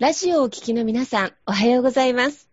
[0.00, 2.48] ラジオをお聞きの皆さん、おはようございます。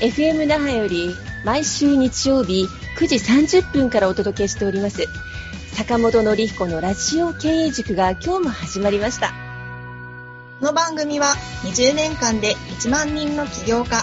[0.00, 1.14] FM 那覇より
[1.44, 2.66] 毎週日曜日
[2.98, 3.16] 9時
[3.60, 5.06] 30分からお届けしております
[5.74, 9.28] 坂本典彦のラジオ経営塾が今日も始まりました
[10.58, 14.02] この番組は20年間で1万人の起業家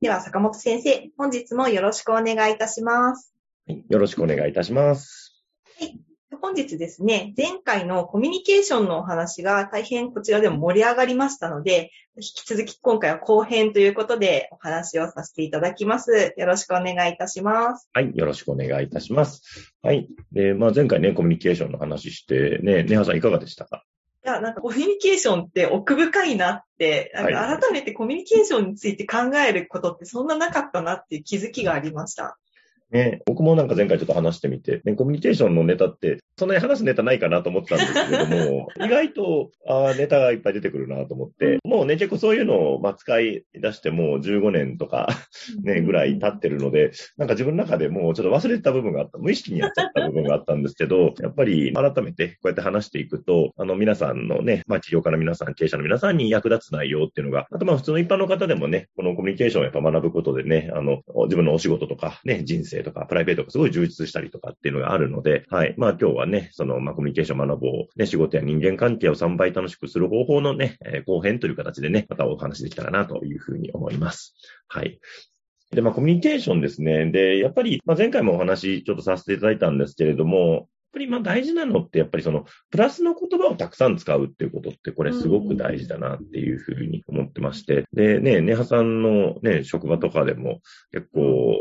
[0.00, 3.34] では、坂本先生、本日もよろしくお願いいたします。
[3.66, 5.42] はい、よろしくお願いいたします。
[5.76, 5.98] はい。
[6.40, 16.32] 本日ですね、前回のコミュニケーションのお話が大変こちらでも盛り上がりましたので、引き続き今回は後編ということでお話をさせていただきます。
[16.36, 17.88] よろしくお願いいたします。
[17.92, 19.74] はい、よろしくお願いいたします。
[19.82, 20.08] はい。
[20.30, 23.82] で、まあ、前回ね、コミュニケーションの話して、ね、ネハさんいかがでしたか？
[24.28, 32.38] いや、なんかコミュニケーションって奥深いなって、なんか改めてコミュニケーションについて考えることってそんななかったなっていう気づきがありました。
[32.90, 45.08] ね、僕もなんか前回ちょっと話してみて、ね、コミュニケーションのネタって、そんなに話すネタないかなと思ってたんですけれども、 意外とあネタがいっぱい出てくるなと思って、もうね、結構そういうのを、まあ、使い出してもう15年とか
[45.62, 65.74] ね、ぐらい経ってるので、なんか自分の中でもうちょっと忘れてた部分があった、無意識にやっちゃった部分があったんですけど、やっぱり改めてこうやって話していくと、あの皆さんのね、まあ、企業家の皆さん、経営者の皆さんに役立つ内容っていうのが、あとまあ普通の一般の方でもね、このコミュニケーションをやっぱ学ぶことでね、あの、自分のお仕事とかね、人生とかプライベートがすごい充実したりとかっていうのがあるので、はい。
[65.76, 74.34] まあ今日はね、その、まあコミュニケーション学ぼう、ね、仕事や人間関係を3倍楽しくする方法のね、えー、後編という形でね、またお話できたらなというふうに思います。
[74.68, 75.00] はい。
[75.70, 77.10] で、まあ、コミュニケーションですね。
[77.10, 87.84] で、やっぱり、まあ、前回もお話ちょっとさせていただいたんですけれども、ぱりまあ大事なのって、やっぱりその、プラスの言葉をたくさん使うっていうことって、これすごく大事だなっていうふうに思ってまして。
[87.92, 90.60] で、ね、ネハさんのね、職場とかでも
[90.92, 91.56] 結構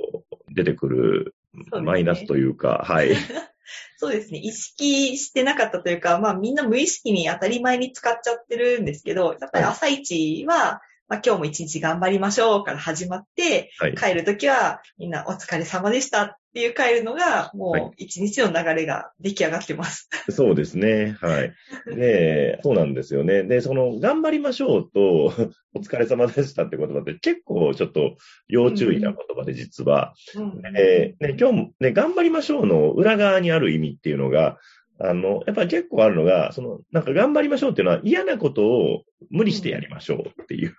[0.53, 1.35] 出てくる
[1.81, 3.15] マイナスというか、はい。
[3.97, 4.39] そうですね。
[4.39, 20.09] 意識してなかったというか、まあみんな無意識に当たり前に使っちゃってるんですけど、やっぱり朝一は、まあ、今日も一日頑張りましょうから始まって、はい、帰るときはみんなお疲れ様でしたっていう帰るのが、もう一日の流れが出来上がってます。
[20.11, 21.15] はい、そうですね。
[21.21, 21.53] はい。
[21.95, 23.43] で、 そうなんですよね。
[23.43, 25.31] で、その、頑張りましょうと、
[25.75, 28.17] お疲れ様でしたって言葉って結構ちょっと
[28.47, 30.15] 要注意な言葉で実は。
[30.35, 34.57] うん、でね、今日もね、頑張りましょうの裏側にある意味っていうのが、
[34.99, 40.75] あの、やっぱり結構あるのが、その、なんか頑張りましょうっていうのは嫌なことを無理してやりましょうっていう。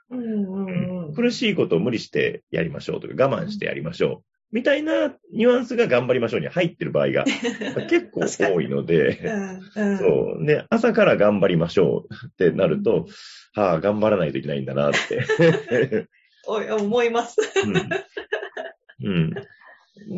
[1.15, 4.28] 苦しいことを無理してやりましょうとか、我慢してやりましょう。
[4.50, 7.25] みたいなニュアンスが頑張りましょうに入ってる場合が
[7.88, 9.20] 結構多いので、
[9.75, 10.47] そう。
[10.47, 13.06] で、朝から頑張りましょうってなると、
[13.53, 16.08] はあ、頑張らないといけないんだなって
[16.47, 17.37] 思います。
[19.03, 19.10] うん。
[19.10, 19.34] うん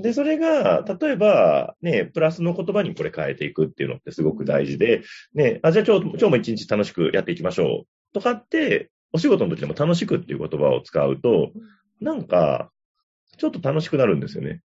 [0.03, 5.03] で、それが、例えば、ね、プラスの言葉にこれ変えていくっていうのってすごく大事で、
[5.35, 8.13] ね、あ、じゃあ今日、今日も一日楽しくやっていきましょう。
[8.13, 11.53] とかって、お仕事の時でも楽しくっていう言葉を使うと、
[12.01, 12.71] なんか、
[13.41, 14.61] ちょっと楽しくなるんですよね。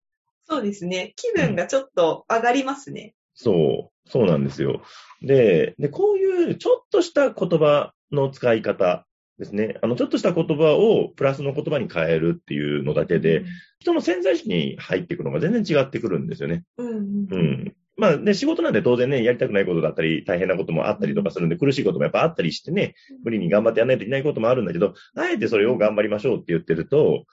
[0.46, 1.14] そうですね。
[1.16, 3.14] 気分がちょっと上がりますね。
[3.38, 4.82] うん、そう、そうなんですよ。
[5.22, 9.06] で、で、こういうちょっとした言葉の使い方
[9.38, 9.78] ですね。
[9.80, 13.46] あの、ちょっとした言葉をプラスの言葉に変えるっていうのだけで、うん、
[13.78, 16.64] 人の潜在意識に入っていくのが全然違ってくるんですよね。
[16.76, 17.74] うん、うん。
[17.96, 27.24] まあね、仕事なんで当然ね、やりたくないことだったり、大変なこともあったりとかするんで、苦しいこともやっぱあったりしてね、無理に頑張ってやらないといけないこともあるんだけど、あえてそれを頑張りましょうって言ってると、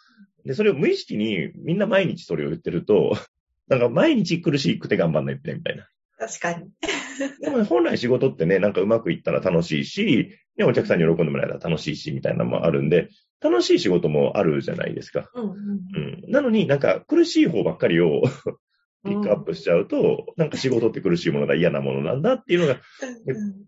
[0.46, 3.18] で、それを無意識にみんな毎日それを言ってると、
[3.68, 5.88] なんか毎日苦しくて頑張んないといけないみたいな。
[6.20, 6.70] 確かに。
[7.41, 13.09] でも、ね、本来仕事ってね、なんかうまくいったら楽しいし、ね、お客さんに喜んでもらえたら楽しいし、みたいなのもあるんで、
[13.41, 15.29] 楽しい仕事もあるじゃないですか。
[15.34, 18.22] うん、うんうん、なのになんか苦しい方ばっかりを
[19.03, 22.79] ピックアップしちゃうと、うん、なんか仕事って苦しいものだ、嫌なものなんだっていうのが、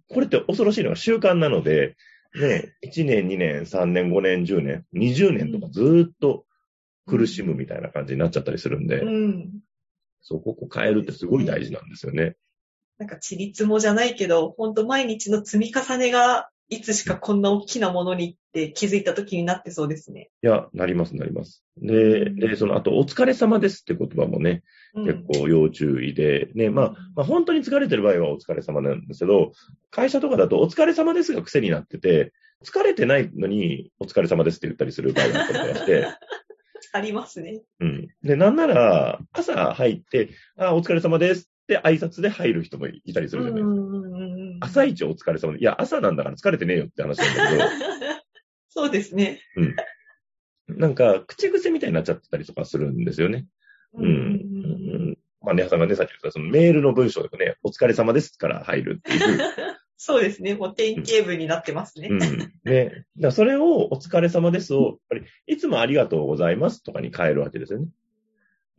[0.09, 1.95] これって恐ろしいのが習慣なので、
[2.35, 6.45] ね、1年、2年、3年、5年、10年、20年とかずっと
[7.07, 9.49] 苦しむみたいな感じになっちゃったりするんで、うん、
[10.21, 12.35] そう、ここ変えるってすごい大事なんですよね。
[12.97, 20.29] なんか、ちりつもじゃないけど、ほんと毎日の積み重ねが、いつしかこんな大きなものにって気づいた時になってそうですね。
[20.41, 21.63] いや、なります、なります。
[21.77, 24.63] で、で、その、あと、お疲れ様ですって言葉もね、
[24.95, 29.51] 結構要注意で、ね、まあ、まあ、本当に疲れてる場合はお疲れ様なんですけど、
[29.91, 32.31] 会社とかだとお疲れ様ですが癖になってて、
[32.63, 36.07] 疲れてないのにお疲れ様ですって言ったりする場合があったりして、
[36.93, 37.63] ありますね。
[37.79, 38.07] うん。
[38.23, 44.67] で、なんなら、朝入って、あ、お疲れ様ですって挨拶で入る人もいたりするじゃないですか。
[44.67, 45.59] 朝一お疲れ様で。
[45.59, 47.63] いや、朝なんだから疲れてねえよって話なんだけど。
[48.69, 49.41] そうですね。
[50.67, 50.77] うん。
[50.79, 53.47] なんか、口癖みたいになっちゃってたりとかするんですよね。
[53.95, 54.05] うん。
[54.05, 59.39] うん、まあ、ねはさんがね、さっき言ったそのメールの文章でもね、お疲れ様ですから入るっていう。
[59.97, 60.55] そうですね。
[60.55, 62.09] もう典型文になってますね。
[62.11, 62.53] うん。
[62.65, 63.05] ね。
[63.17, 67.87] だそれをお疲れ様ですを、やっぱり、いつもありがとうございますとかに変えるわけですよね。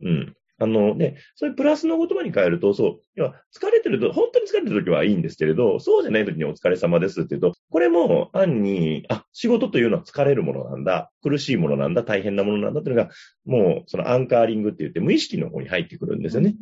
[0.01, 0.35] うん。
[0.57, 13.09] あのね、そういうプラスの言葉に変えると、そう、要は疲れてると、本当に疲れてる時はいいんですけれど、そうじゃない時にお疲れ様ですって言うと、これも暗に、あ、仕事というのは疲れるものなんだ、苦しいものなんだ、大変なものなんだっていうのが、
[13.45, 16.55] もうそのアンカーリングって言って無意識の方に入ってくるんですよね。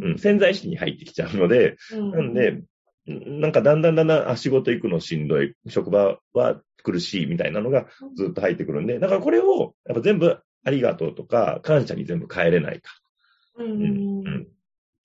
[0.00, 2.62] うん、うん、潜在意識に入ってきちゃうので、うん、なんで、
[3.06, 7.86] なんかだんだんだんだん、あ、仕事行くのしんどい、職場は苦しいみたいなのが
[8.16, 12.90] ずっと入ってくるんで、だからこれを、やっぱ全部ありがとうとか感謝に全部変えれないか。
[13.56, 14.46] うん。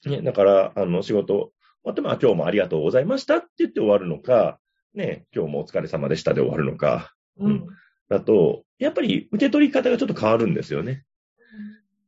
[0.06, 1.52] ね、だから、あの、仕事、終
[1.84, 4.60] わって、まあ、今日もありがとうございましたって言って終わるのか、
[4.94, 7.68] ね、今日もお疲れ様でしたで終わるのか、うん。
[8.10, 11.04] だと、やっぱり受け取り方がちょっと変わるんですよね。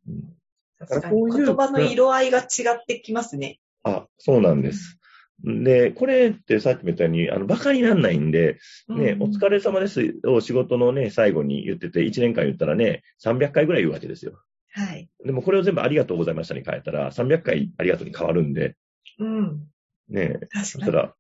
[0.07, 0.35] うん、
[0.79, 1.45] だからこういう。
[1.45, 3.59] 言葉の色合いが違ってきますね。
[3.83, 4.99] あ、そうなんです。
[5.43, 14.41] で、これってさっきも言ったように、あの、馬鹿にならないんで、ね、うん、お疲れ様ですを仕事のね、最後に言ってて、1年間言ったらね、300回ぐらい言うわけですよ。
[14.71, 15.09] はい。
[15.23, 18.75] でもこれを全部ありがとうございましたに変えたら、300回ありがとうに変わるんで。
[19.19, 19.67] うん。
[20.09, 20.63] ねえ。
[20.63, 21.13] そしたら、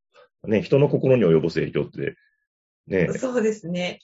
[0.47, 2.15] ね、人の心に及ぼす影響って、
[2.87, 3.99] ねそうですね。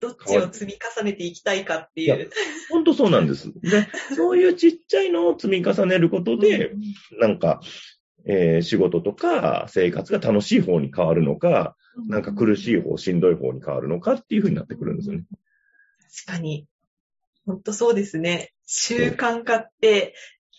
[0.00, 2.30] どっちを積み重ねていきたいかっていう。
[2.70, 3.52] 本当そうなんです。
[3.60, 6.82] で、 そういうちっちゃいのを積み重ねることで、うん、
[7.18, 7.60] なんか、
[8.26, 11.76] えー、仕事とか生活が楽しい方に変わるのか、
[12.08, 15.24] なんか苦しい方、しんどい方に変わるのかっていうふうになってくるんですよね。
[16.26, 16.66] 確かに。
[17.46, 18.52] 本当そうですね。
[18.66, 20.14] 習慣化って、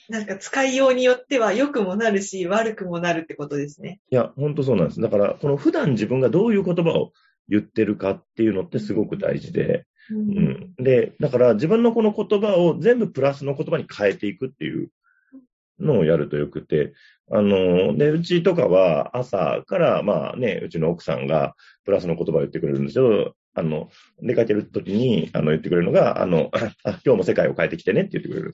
[0.10, 4.00] なんか使いようによっては良くもなるし、悪くもなるってことですね。
[4.10, 5.02] いや、本当そうなんです。
[5.02, 7.14] だから、この普段自分がどういう言葉を
[7.48, 14.90] 言ってるかっていうのってすごく大事で、うん、うん、で、だから自分のこの言葉を全部プラスの言葉に変えていくっていう
[15.80, 16.94] のをやるとよくて、
[17.32, 21.56] あの、で、うちとかは朝から、まあね、うちの奥さんが
[21.86, 23.90] プラスの言葉を言ってくれるんですけど、あの、
[24.22, 28.54] 出かけるときに、あの、言ってくれるのが、あの、あ、今日も世界を変えてきてねって言ってくれる。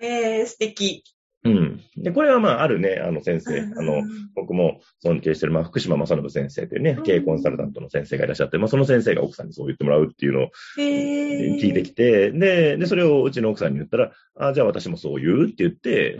[0.00, 1.04] ええー、素敵。
[1.44, 1.80] うん。
[1.96, 4.02] で、これはまあ、あるね、あの先生、あの、
[4.36, 16.18] 僕も尊敬してる、まあ、福島正信先生というね、経営コンサルタントの先生がいらっしゃって、まあ、その先生が奥さんにそう言ってもらうっていうのを聞いてきて、で、で、それをうちの奥さんに言ったら、あ、じゃあ私もそう言うって言って、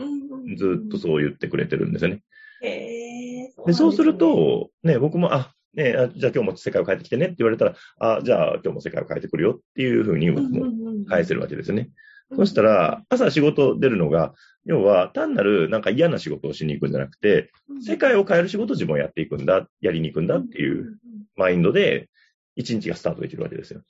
[0.57, 2.23] ずっとそう言ってくれてるんですよね。
[2.63, 11.91] へで、そうすると、ね、僕も、あ、ねあ、じゃあ今日も世界を変えてきてねって言われたら、あ、じゃあ今日も世界を変えてくるよっていうふうに僕も返せるわけですよね。
[12.37, 14.35] そしたら、朝仕事出るのが、
[14.65, 17.51] 要は単なるなんか嫌な仕事をしに行くんじゃなくて、
[17.85, 20.99] 世界を変える仕事を自分はやっていくんだ、やりに行くんだっていう
[21.37, 22.09] マインドで、
[22.55, 23.83] 一日がスタートできるわけですよ。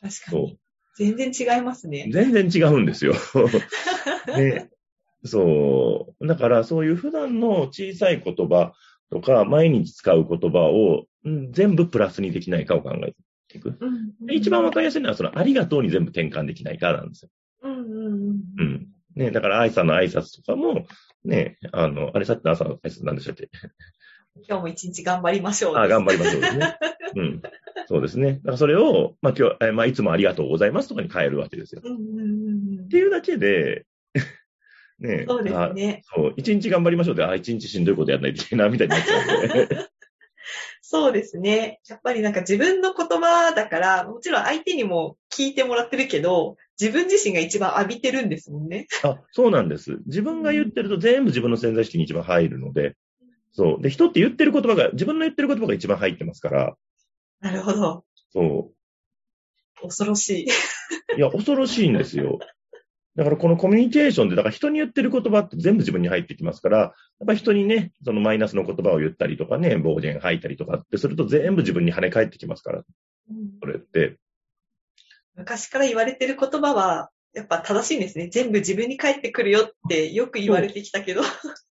[0.00, 0.58] 確かに。
[0.96, 2.08] 全然違いますね。
[2.12, 3.14] 全然違うんですよ。
[4.36, 4.68] ね、
[5.24, 6.26] そう。
[6.26, 8.72] だから、そういう普段の小さい言葉
[9.10, 13.16] とか、毎日使う言葉を、うん、全部プラスにできないかを考えて
[13.56, 13.76] いく。
[13.80, 17.30] うんうん、一番わかりやすいのは、その、ありがとうに全部転換できないかなんですよ。
[17.62, 18.88] うんうん。
[19.16, 20.86] ね、だから、愛さんの挨拶とかも、
[21.24, 23.48] ね、あの、あれさっきの朝の挨拶何でしたっけ？
[24.46, 25.76] 今日も一日頑張りましょう。
[25.76, 26.76] あ、頑張りましょうですね。
[27.16, 27.42] うん。
[27.86, 28.34] そうですね。
[28.34, 31.80] だからそれを、まあ今日、えまあいつもありがとうございますとかに変えるわけですよ。
[31.84, 33.86] うんうんうん、っていうだけで、
[35.00, 36.02] ねそうですね。
[36.04, 39.88] そう、一日頑張りましょうで、あ、一日しんどいことやらないといけないな、みたいになっちゃうんで。
[40.90, 41.80] そうですね。
[41.86, 48.86] やっぱりなんか自分の言葉だから、もちろん相手にも聞いてもらってるけど、自分自身が一番浴びてるんですもんね。
[49.02, 49.98] あ、そうなんです。
[50.06, 52.96] 自分が言ってると全部自分の潜在意識に一番入るので、
[53.52, 53.82] そう。
[53.82, 56.74] で、人って言ってる言葉が、自分の言ってる言葉が一番入ってますから。
[57.40, 58.06] なるほど。
[58.32, 58.72] そ
[59.82, 59.82] う。
[59.82, 60.46] 恐ろしい。
[61.18, 62.38] いや、恐ろしいんですよ。
[63.18, 66.92] だからこのコミュニケーションで、だから人に言ってる言葉って全部自分に入ってきますから、やっ
[67.26, 72.84] ぱ人にね、そのマイナスの言葉を言ったりとかね、暴言吐いたりとかってすると全部自分に跳ね返ってきますから、
[73.60, 74.18] それって。
[75.34, 78.28] 昔から言われてる言葉は、やっぱ正しいんですね。
[78.28, 81.22] 全部自分に返ってくるよってよく言われてきたけど。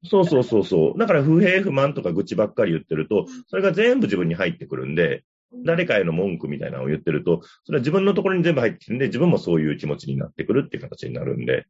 [0.03, 0.99] そうそうそうそう。
[0.99, 5.23] だから不平不満とか愚痴ばっかり言ってると、それが全部自分に入ってくるんで、
[5.65, 11.67] 誰かへの文句みたいなのを言ってると、それは自分のところに全部入ってるんで、自分もそういう気持ちになってくるっていう形になるんで、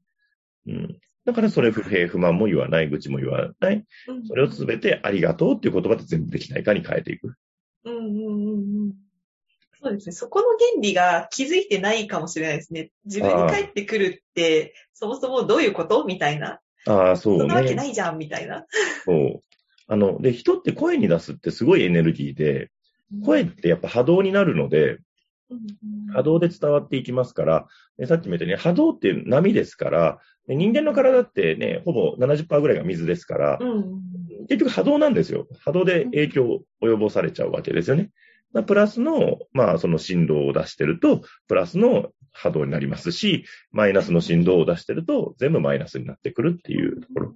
[0.67, 0.99] うん。
[1.25, 3.85] だからそれ不平不満も言わない、愚痴も言わない。
[4.29, 7.35] それをすべてありがとうっていう言葉で全部できないかに変えていく。
[7.85, 8.93] うんうんうんうん。
[9.83, 10.13] そうですね。
[10.13, 12.91] そこの原理が気づいてないかもしれないですね。
[13.05, 16.61] 自分に返ってくるって、そもそもどういうことみたいな。
[16.87, 17.41] ああ、そうね。
[17.41, 18.65] そんなわけないじゃん、みたいな。
[19.05, 19.43] そう。
[19.89, 22.71] あの、で、人って声に出すってすごいエネルギーで、
[23.25, 24.99] 声ってやっぱ波動になるので、
[26.13, 27.67] 波動で伝わっていきますから、
[28.07, 33.59] さっきも言ったように波動って波ですから、人間の体ってね、ほぼ70%ぐらいが水ですから、
[34.49, 35.47] 結局波動なんですよ。
[35.65, 38.11] 波動で影響を及ぼされちゃうわけですよね。
[38.67, 47.35] プラスの、まあ、その振動を出してると、プラスの波動になりますし、マイナスの振動を出してると、全部マイナスになってくるっていうところ。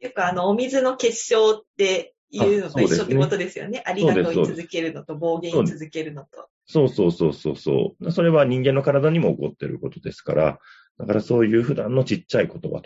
[0.00, 3.82] よくあの、お水の結晶っていうのと一緒ってことですよね。
[3.86, 6.48] あ、ね、りがとう言い続けるのと暴言言い続けるのと。
[6.66, 8.12] そうそうそうそうそう。
[8.12, 10.58] それは人間の体にも起こってることですから、
[10.98, 12.80] だからそういう普段のちっちゃい言葉とか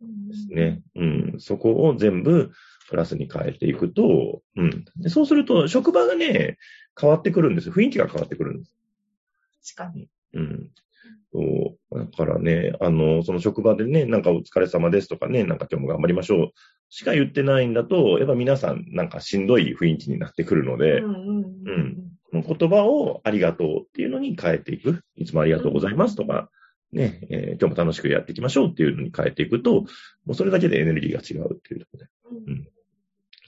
[0.00, 0.82] ですね。
[0.94, 2.52] うん、うん、そこを全部
[2.88, 4.84] プラスに変えていくと、うん。
[4.96, 6.58] でそうすると、職場がね、
[6.98, 7.70] 変わってくるんです。
[7.70, 8.74] 雰囲気が変わってくるんです。
[9.76, 10.08] 確かに。
[10.34, 10.70] うん。
[11.32, 11.98] そう。
[11.98, 16.52] だからね、あの、その職場でね、なんかお疲れ様ですとかね、なんか今日も頑張りましょう
[16.88, 21.44] しか言ってないんだと、やっぱ皆さんなんかしんどい雰囲気になってくるので、うん、
[22.32, 25.00] うん、言葉をありがとうっていうのに変えていく。
[25.16, 26.48] いつもありがとうございますとか、
[26.92, 29.86] ね、えー、今日も楽しくやっていきましょうっていうのに変えていくと、も
[30.28, 32.10] うそれだけでエネルギーが違うっていうところで。
[32.46, 32.68] うん。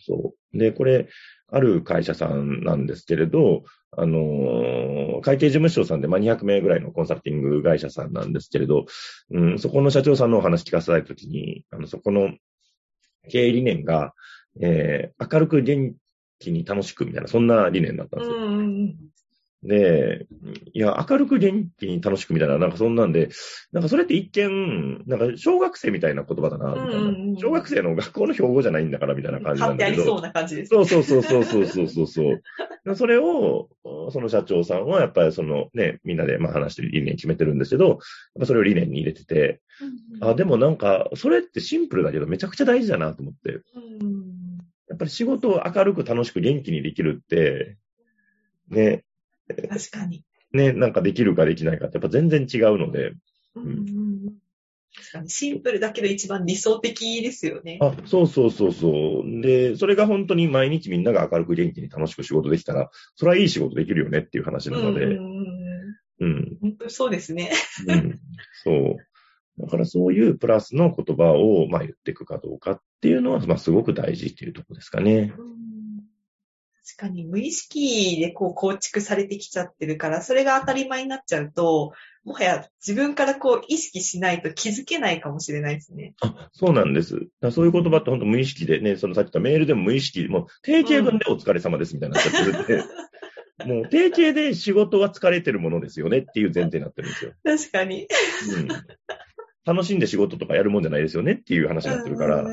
[0.04, 0.58] そう。
[0.58, 1.08] で、これ、
[1.50, 3.64] ある会社さんなんですけれど、
[4.00, 8.87] あのー、会計事務所さんで、まあ、200名ぐらいのコンサルティング会社さんなんですけれど、
[9.31, 12.31] うん、そこの社長さんのお話聞かせたいときに、あの、そこの
[13.28, 14.14] 経営理念が、
[14.61, 15.95] えー、明るく元
[16.38, 18.37] 気に楽しくみたいな、そんな理念だったんですよ。
[19.64, 20.26] で、
[20.72, 23.30] いや、明るく元気に楽しくみたいな、なんかそんなんで、
[23.72, 27.36] なんかそれって一見、なんか小学生みたいな言葉だな、みたいな、うんうん。
[27.38, 30.02] 小学生の学校の標語じゃないんだからみたいな感じなんだけど。
[30.02, 30.84] ありそうな感じです、ね。
[30.84, 32.94] そうそうそうそうそうそうそう。
[32.94, 33.68] それを、
[34.10, 37.98] その社長さんはやっぱりそのね、みんなでまあ話して理念決めてるんですけど、
[38.44, 43.60] それを理念に入れてて、うんうん、あ、でもなんか、それってシンプルだけどめちゃくちゃ大事だなと思って。
[43.74, 47.76] うん、やっぱり仕事を明るく楽しく元気にできるって、
[48.70, 49.02] ね、
[49.49, 50.25] 確かに。
[50.52, 53.12] ね、なんかできるかできないかってやっぱ全然違うので。
[53.55, 54.38] うん、
[54.95, 57.78] 確かに、シンプルだけど一番理想的ですよね。
[57.81, 59.40] あ、そうそうそうそう。
[59.43, 65.05] で、それが本当に毎日みんなが明るく元気に楽しく仕事できたら、それはいい仕事できるよねっていう話なので。
[65.05, 65.59] うん。
[66.21, 66.59] うん。
[66.61, 67.50] 本当にそうですね。
[67.87, 68.21] うん。
[68.64, 68.97] そう。
[69.61, 75.35] だからそういうプラスの言葉を、まあ言っていくかどうかっていうのは、まあすごく大事っていうところですかね。
[75.37, 75.67] うん確
[76.99, 81.93] かに無意識でこう構築されてきちゃってるから、それが当たり前になっちゃうと、
[82.25, 86.14] もはや自分からこう意識しないと気づけないかもしれないですね。
[86.21, 87.28] あ、そうなんです。
[87.52, 92.85] そういう言葉って本当無意識でね、そのさっき言ったメールでも無意識、もう定型文でお疲れ様ですみたいになっちゃってるんで、
[93.64, 97.33] うん、 もう定型で仕事は疲れてるものですよねっていう前提になってるんですよ。
[97.45, 98.09] 確かに。
[98.57, 98.69] うん。
[99.64, 102.44] 楽しんで仕事とかやるもんじゃないですよねっていう話になってるから、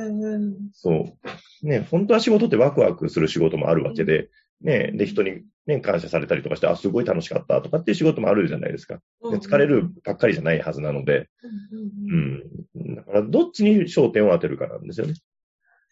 [0.73, 1.15] そ
[1.63, 1.67] う。
[1.67, 4.29] ね、本当は仕事ってワクワクする仕事もあるわけで、
[4.61, 8.99] ね、で、人にね、感謝されたりとかして、あ、すごい楽しかったとかっていう仕事もあるじゃないですか。
[9.31, 11.27] で疲れるばっかりじゃないはずなので、
[12.13, 12.95] うん。
[12.95, 15.13] だから、どっちに焦点を当てるかなんですよね。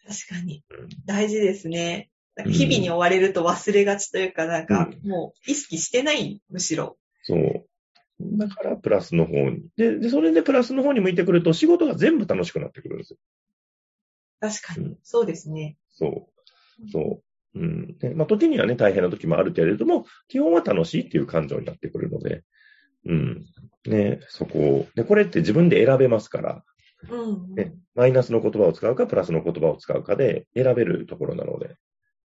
[0.06, 0.62] 確かに。
[1.06, 2.10] 大事ですね。
[2.46, 6.96] 日々に追われると忘れがちというか、なんか、もう意識してない、むしろ。
[7.22, 7.66] そう。
[8.24, 9.62] だから、プラスの方に。
[9.76, 13.18] で、で、それでプラスの方に向いてくると、仕事が全部楽しくなってくるんですよ。
[14.40, 14.86] 確かに。
[14.86, 15.76] うん、そうですね。
[15.90, 16.28] そ
[16.86, 16.90] う。
[16.90, 17.22] そ
[17.54, 17.58] う。
[17.58, 17.98] うん。
[17.98, 22.42] で、まあ、時にはね、大変な時もあるけれども、基本は楽しいっていう感情になってくるので、
[23.06, 23.44] うん。
[23.86, 24.86] ね、そこを。
[24.94, 26.64] で、これって自分で選べますから、
[27.10, 31.76] うん、うん、ね、マイナスの言葉を使うか、プラスの言葉を使うかで選べるところなので。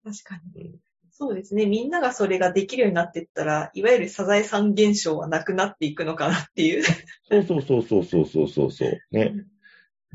[0.04, 0.78] 確かに。
[1.20, 1.66] うんそうですね。
[1.66, 6.82] みんながそれができるようになっていったら、いわゆるサザエさん現象はなくなっていくのかなっていう。
[6.82, 9.34] そうそうそうそうそうそうそうね。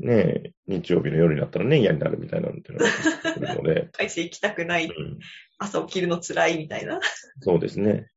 [0.00, 2.86] ね日曜日の夜になったらね、嫌になるみたいなのってのが
[3.34, 3.88] くるので。
[3.92, 5.18] 会社行きたくない、うん。
[5.58, 6.98] 朝起きるの辛いみたいな。
[7.40, 8.08] そうですね。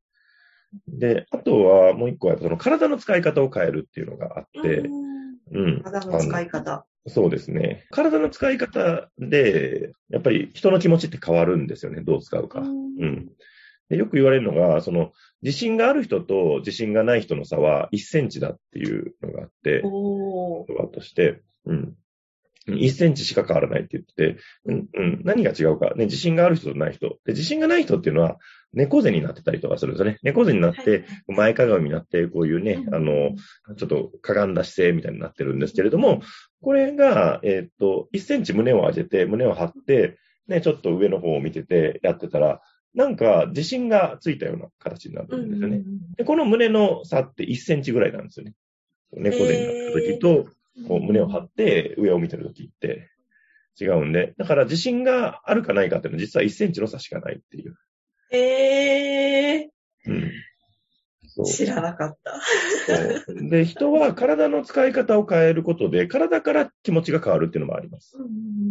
[0.88, 5.29] で、あとはもう一個は、その体の使い方を変えるっていうのがあって、うん。
[5.52, 6.86] 体の使い方。
[7.08, 7.86] そうですね。
[7.92, 12.02] 体の使い方で、やっぱり人の気持ちって変わるんですよね。
[12.02, 12.60] どう使うか。
[12.60, 13.30] うん。
[13.90, 21.96] でよく言われるのが、その、自信がある人と自信がない人の差は1センチだっていうのがあって、言葉として、うん。
[22.68, 27.18] 1センチしか変わらないって言ってて、うん、うん、何が違うか、ね、自信がある人とない人。
[27.26, 28.38] で、自信がない人っていうのは、
[28.74, 30.20] 猫背になってたりとかするんですよね。
[30.22, 33.36] 猫背になって、前かがみになって、こういうね、あの、
[33.78, 36.22] ちょっとかがんだ姿勢みたいになってるんですけれども、
[36.62, 42.62] これが、えっ、と、1センチ胸を上げて、胸を張って、ね、ちょっと上の方を見ててやってたら、
[42.94, 45.84] なんか自信がついたような形になるんですよね。
[46.18, 48.56] でこの胸の差って1センチぐらいなんですよね。
[49.14, 50.48] 猫背になった時と、
[50.88, 53.10] こう胸を張って上を見てる時って
[53.80, 57.76] 違うんで、だから自信があるかないかっていうのは実は1センチの差しかないっていう。
[58.32, 60.12] へえー。
[60.12, 60.32] うん。
[61.46, 63.34] 知らなかった。
[63.50, 68.18] で、人は体の使い方を変えることで、体から気持ちが変わるっていうのもあります。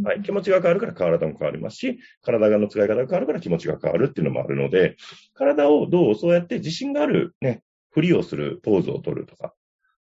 [0.05, 4.97] はい、気持ちが変わるから体も変わりますし、体の使い方が変わるから気持ちが変わるっていうのもあるので、
[5.35, 9.55] 体をどうそうやって自信があるね、ふりをする、ポーズを取るとか、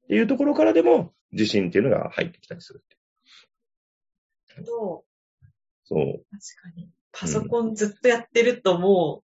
[0.05, 2.83] っていうところからでも自信っていうのが入ってきたりする。
[4.65, 5.03] どう？
[5.83, 6.01] そう。
[6.03, 6.89] 確かに。
[7.11, 9.24] パソコンずっとやってるともう、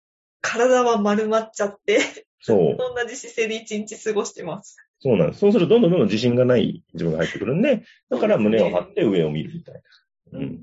[0.42, 2.00] 体は丸まっちゃって
[2.40, 2.76] そう。
[2.76, 4.76] 同じ姿勢で一日過ごしてます。
[5.00, 5.40] そうなんです。
[5.40, 9.74] そうするとどんどんどんどん自信がない自分が入ってくるんで、だから胸を張って上を見るみたい
[10.32, 10.38] な。
[10.38, 10.60] うん。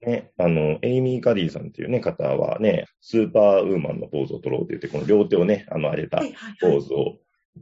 [0.00, 6.22] ね、あの、エイミー・カディさんっていうね、方はね、スーパーウーマンのポーズを取ろうって言って、この両手をね、あの、上げた
[6.60, 7.18] ポーズを、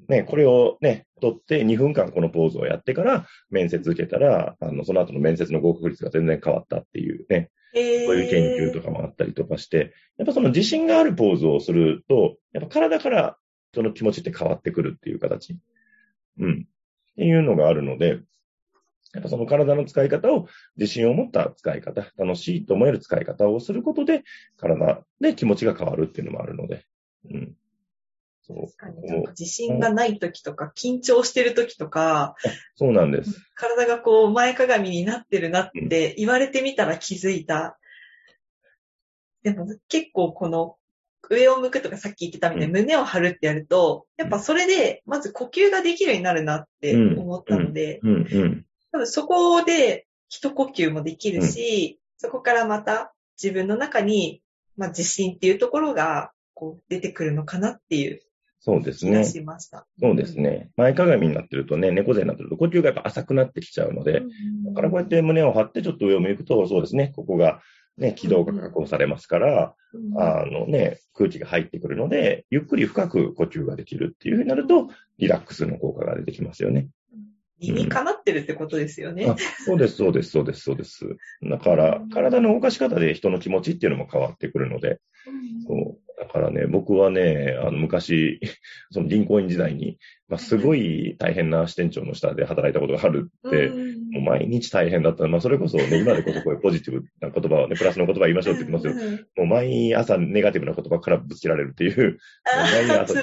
[0.09, 13.37] ね、これをね、取って2分間このポーズをやってから面接受けたら、あの、その後の面接の合格率が全然変わったっていうね、えー、そういう研究とかもあったりとかして、やっぱその自信があるポーズをすると、やっぱ体から
[13.75, 15.59] その気持ちって変わってくるっていう形。
[16.39, 16.67] うん。
[17.13, 18.21] っていうのがあるので、
[19.15, 24.25] やっぱその体の使い方を自信を持った使い方、楽しいと思える使い方をすることで、
[24.59, 26.85] 体で気持ちが変わるっていうのもあるので。
[27.31, 27.57] うん。
[28.47, 32.37] 確かになんか自信がない時とか、緊張してる時とか、
[32.77, 33.41] そうなんです。
[33.55, 37.79] 体がこう前かがみになってるなって言われてみたら気づいた。
[39.43, 40.77] でも結構この
[41.29, 48.01] 上を向くとかさっき言ってたみたいに胸を張るってやると、やっぱそれでまず呼吸ができるようになるなって思ったので、
[48.93, 53.13] 多分そこで一呼吸もできるし、そこからまた
[53.43, 54.43] 自分の中に、
[54.77, 58.21] まあ、自信っていうところがこう出てくるのかなっていう
[58.67, 59.25] そうですね。
[59.25, 59.87] しました。
[60.01, 60.71] そうですね。
[60.77, 64.23] 前かがみになってるとね、猫背になってると呼吸がやっぱ浅くなってきちゃうので、
[64.65, 67.63] だからこうやって胸を張ってちょっと上を向くと、そうですね、ここが
[67.97, 69.75] ね、軌道が確保されますから、
[70.19, 76.89] あのね、空気が入ってくるので、ゆっくり深く呼吸ができるっていうふうになると、リラックスの効果が出てきますよね。
[77.61, 79.35] 理にかなってるってことですよね。
[79.65, 81.07] そうです、そうです、そうです、そうです。
[81.43, 85.01] だから、体の動かし方で人の気持ちっていうのも変わってくるので、
[85.67, 88.41] そうだからね、僕はね、あの、昔、
[88.91, 93.69] その銀行員時代に、まあ、すごい大変な支店長の下で働いたことがあるって、
[94.13, 95.29] もう毎日大変だった。
[95.29, 99.19] まあ、それこそね、 今でこそこういうポジティブな言葉をね、プラスの言葉言いましょうって言ってますよ。
[99.37, 102.19] もう毎朝ネガティブな言葉からぶつけられるっていう、
[102.89, 103.15] 毎朝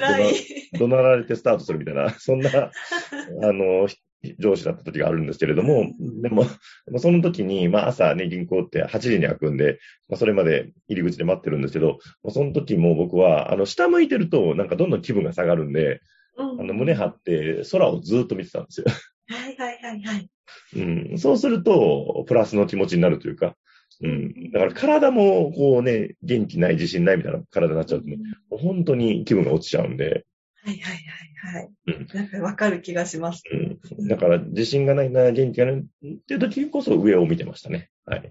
[0.78, 2.70] 怒鳴られてスタートするみたいな、そんな、
[3.42, 3.88] あの、
[4.38, 5.86] 上司だった時があるんですけれども、
[6.22, 6.44] でも、
[6.98, 11.98] その時に、まあ朝ね、銀行って8時に開くんで、まあそれまで入り口で待ってるんですけど、
[12.30, 16.00] その時も僕は、あの、下向いてると、なんかどんどん気分が下がるんで、
[16.36, 18.86] うん、あの、胸張って空をずっと見てたんですよ。
[19.28, 20.28] はいはいはいはい。
[20.76, 23.56] うん、そうすると、プラスの気持ちになるというか、
[24.02, 24.50] うん。
[24.52, 28.18] だから体も、こうね、元気ない、自信ないみたいな体になっちゃうとね、
[28.50, 30.24] うん、本当に気分が落ちちゃうんで、
[30.64, 30.96] はいはい
[31.46, 31.70] はいはい。
[31.88, 33.42] うん、なんかわかる気がします。
[33.52, 34.08] うん。
[34.08, 35.82] だから自信がないな、元気がないっ
[36.26, 37.90] ていう時こそ上を見てましたね。
[38.06, 38.30] はい。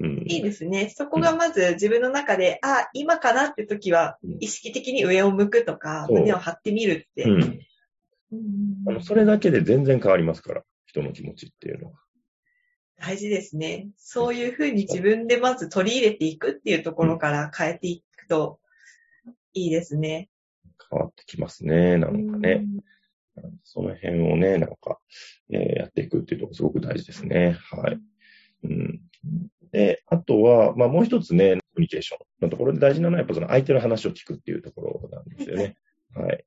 [0.00, 0.92] うん、いいですね。
[0.94, 7.24] そこがまず自分の中で、うん、あ、今かなって時は、意識的に上を向くとか、うん、胸を張ってみるって。
[7.24, 7.60] うん。
[8.88, 11.98] あのそれだけで全然変わりますから、人の気持ちっていうのは。
[13.00, 13.88] 大事ですね。
[13.96, 18.58] そういうふうに自分でまず取り入れていくっていうところから変えていくと
[19.54, 20.28] いいですね。
[20.90, 22.64] 変わってきますね、なんかね。
[23.64, 24.98] その辺をね、なんか、
[25.50, 27.56] えー、やっていくっていうとこすごく大事ですね。
[27.70, 28.00] はい。
[28.64, 29.00] うん。
[29.70, 35.76] で、あとは、まあもう一つね、コミュニケーションのところで大事なのは、やっぱその相手の話を聞くっていうところなんですよね。
[36.14, 36.44] はい。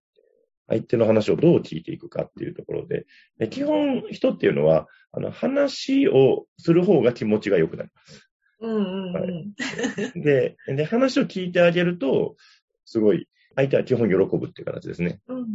[0.68, 3.06] 相手の話をどう聞いていくかっていうところで、
[3.38, 8.28] で基本人っていうのは、あの、話をする方が気持ちが良くなります。
[8.62, 12.36] うんうんうんはい、でで、話を聞いてあげると、
[12.86, 15.20] すごい相手は基本喜ぶっていう形ですね。
[15.28, 15.46] うん、うん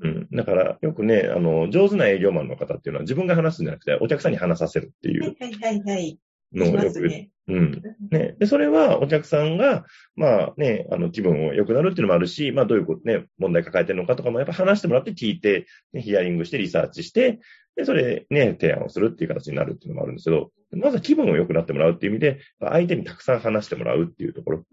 [0.00, 5.36] うん、だから、よくね、あの、上手な営業マンの方っていうのは自分が話すんじゃなくて、お客さんに話させるっていう。
[5.38, 6.18] はいはいはい。
[6.54, 7.82] のをよく、ね、うん。
[8.10, 8.34] ね。
[8.38, 17.40] で、それはお客さんが、まあね、あの、気分を良くなるっていうのもあるし、まあどういうことね、問題抱えてるのかとかもやっぱ話してもらって聞いて、ね、ヒアリングしてリサーチして、
[17.76, 24.64] で、それね、提案をするっていう形になるっていうのもあるんですけど、まずは気分を良くなってもらうっていう意味で、相手にたくさん話してもらうっていうところ。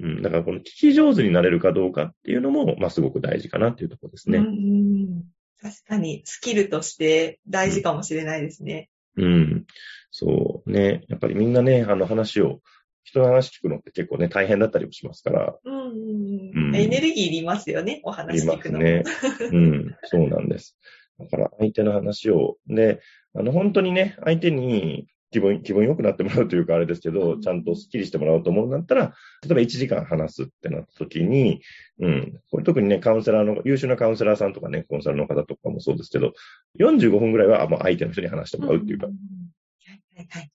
[0.00, 0.22] うん。
[0.22, 4.38] だからこの聞き上手になれるかどうかっていうのも、まあすごく大事かなっていうところですね。
[4.38, 5.24] うん。
[5.60, 8.88] 確かに、スキルとして大事かもしれないですね。
[9.16, 9.66] うん。
[10.10, 11.04] そうね。
[11.08, 12.60] やっぱりみんなね、あの話を、
[13.02, 15.56] 人の話聞くのって結構ね、大変だったりもしますから。
[15.64, 16.50] うん。
[16.52, 18.80] うん、エネルギーいりますよね、お話聞くの。
[18.80, 19.52] いますね。
[19.52, 19.96] うん。
[20.04, 20.76] そうなんです。
[21.18, 23.00] だから相手の話を、で、
[23.34, 31.60] あの、本当にね、相手に気分、気分良くなってもらうというかあれですけど、ちゃんとスッキリしてもらおうと思うんだったら、例えば1時間話すってなった時に、
[32.00, 36.32] うん、これ特にね、カウンセラーの、優秀なカウンセラーさんとかね、コンサルの方とかもそうですけど、
[36.80, 39.06] 45分ぐらいはもう相手の人に話してもらうっていうか。
[39.06, 40.50] はいはい。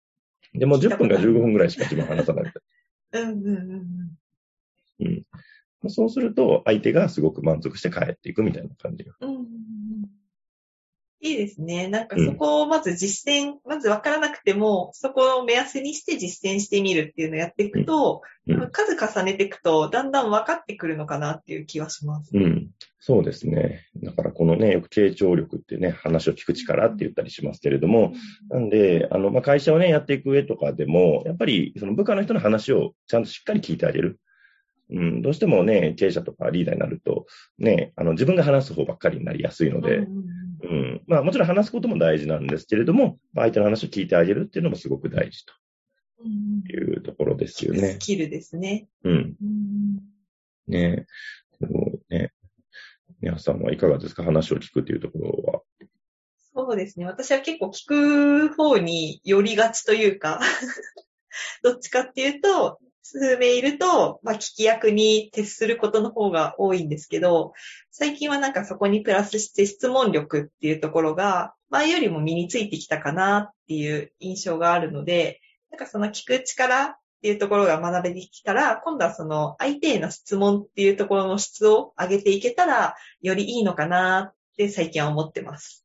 [0.53, 2.51] でも10分か15分ぐらいしか自分話さないみ
[3.11, 3.29] たいな。
[3.31, 3.47] うんうん
[4.99, 5.25] うん。
[5.83, 5.89] うん。
[5.89, 9.13] そうすると、相手がすごく満足して帰っていくみたいな感じが。
[9.21, 9.45] うん。
[11.25, 11.88] いいですね。
[11.88, 22.29] なんかそこをまず実践、うん、まず分からなくても、そこを目安にして実践してみるっていうのをやっていくと、うん、数重ねていくと、だんだん分かってくるのかなっていう気はします。
[22.31, 22.67] うん。
[22.99, 23.88] そうですね。
[24.03, 28.13] だからこのね、よく傾聴力ってね、話を聞く力って言ったりしますけれども、
[28.51, 34.19] うん、なんで、あの、まあ、会社をね、やっていく上とかでも、やっぱりその部下の人の話をちゃんとしっかり聞いてあげる。
[34.91, 37.25] うん、どうしてもね、経営者とかリーダーになると、
[37.57, 41.01] ね、あの、自分が話す方ばっかりになりやすいので、うんうん。
[41.08, 45.54] まあもちろん話すことも大事なんですけれども、相手の話を聞いてあげるっていうのもすごく大事と
[46.71, 47.93] いうところですよね。
[47.93, 48.88] スキルですね。
[49.04, 49.36] うん。
[50.67, 51.06] ね
[52.10, 52.15] え。
[52.15, 52.32] ね
[53.21, 54.23] 皆さんはいかがですか？
[54.23, 55.62] 話を聞くっていうところは。
[56.54, 57.06] そうですね。
[57.06, 60.39] 私は結構聞く方に寄りがちというか
[61.63, 67.53] どっちかっていうと、数名いると、まあ、聞き役に徹することの方が多いんですけど、
[67.91, 75.39] 最近はなんかそこにプラスして質問力っていうところが、前よりも身についてきたかなっていう印象があるので、
[75.69, 85.84] なんかその聞く力っていうところが学べてきたら、今度はその相手への質問っていうところの質を上げていけたら、よりいいのかなって最近は思ってます。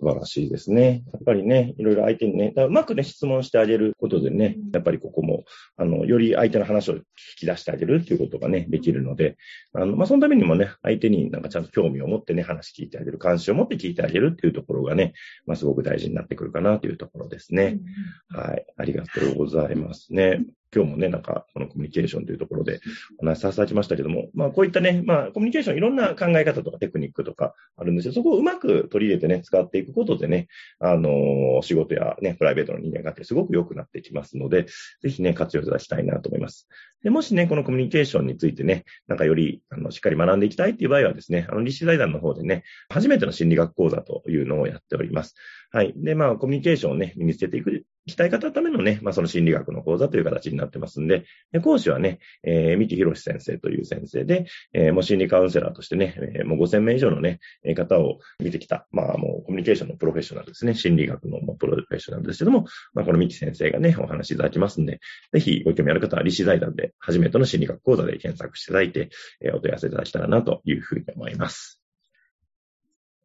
[0.00, 1.02] 素晴らしいですね。
[1.12, 5.44] やっぱりね、いろいろ相手にね、うまくね、質問してあげることでね、やっぱりここも、
[5.76, 7.02] あの、より相手の話を聞
[7.38, 9.36] き出してあげるっていうことがね、できるので、
[9.72, 15.14] あの、まあ、そのためにもね、相手になんかちゃんと興味を持ってね、話聞いてあげる、関心を持って聞いてあげるっていうところがね、
[15.46, 17.80] まあ、すごく大事になってくるかなというところですね。
[18.28, 18.64] はい。
[18.76, 20.44] ありがとうございますね。
[20.74, 22.80] 今日もね、なんか、このコミュニケーションというところで
[23.20, 28.14] お話しさせていただきましたけども、まあ、こういったね、まあ、コミュニケーションいろんな考え方とかテクニックとかあるんですよ。
[28.14, 34.66] そこをうまく取り入れてね、使っていくことでね、あのー、仕事やね、プライベートの人間関係すごく良くなっていきますので、
[35.02, 36.68] ぜひね、活用いただきたいなと思います。
[37.02, 45.36] で、もしね、このコミュニケーションについてね、なんかより、あの、しっかり学んでいきたいっていう場合はですね、あの、立志財団の方でね、初めての心理学講座というのをやっております。
[45.70, 45.92] はい。
[45.96, 57.38] で、まあ、コミュニケーションをね、身につけていくきたい方のためのね、まあ、その心理学の講座という形になってますんで、で講師はね、えー、三木博先生という先生で、えー、もう心理カウンセラーとしてね、えー、もう5000名以上のね、
[57.76, 65.00] 方を見てきた、まあ、もうコミュニケーションのプロフェッショナルですね、心理学のプロフェッショナルですけども、まあ、この三木先生がね、お話しいただきますんで、
[65.32, 71.80] ぜひご興味ある方は、理士財団で初めての心理学講座で検索していただいて、えー、お問い合わせいただけたらなというふうに思います。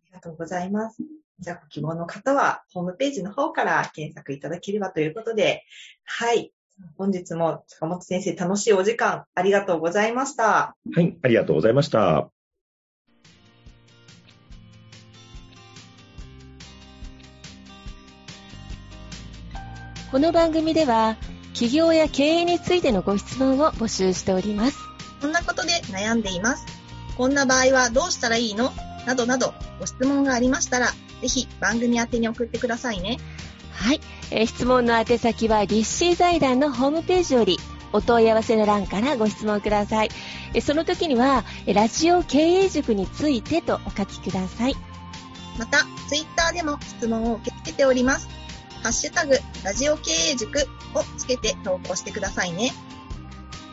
[0.04, 1.23] ありがとうございます。
[1.40, 5.64] じゃあ、ご希望の方は、ホームページの方から検索いただければということで、
[6.06, 6.54] はい。
[6.98, 10.76] 本日も坂本先生、楽しいお時間ありがとうございました。
[10.96, 12.30] はい、ありがとうございました。
[20.12, 21.18] この番組では、
[21.54, 24.78] 企業や経営についてのご質問を募集しております。
[25.22, 26.66] こんなことで悩んでいます。
[27.18, 28.72] こんな場合はどうしたらいいの？
[29.06, 30.88] などなど、ご質問がありましたら、
[31.24, 33.18] ぜひ番組宛に送ってくださいね。
[33.72, 34.02] はい。
[34.30, 37.58] えー、質問の宛先は、立志財団のホームページより、
[37.94, 40.10] お問い合わせの欄からご質問ください。
[40.54, 44.76] えその時には、ラジオ経営塾についてとお書きください。
[45.58, 48.28] また、ツイッターでも質問を受け付けております。
[48.82, 50.60] ハッシュタグ、ラジオ経営塾
[50.94, 52.74] をつけて投稿してくださいね。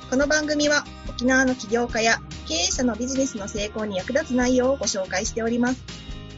[0.08, 5.99] この番組は沖縄の起業家や経営者のビジネスの成功に役立つ内容をご紹介しております。